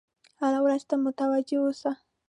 [0.39, 1.91] هرې ورځې ته متوجه اوسه.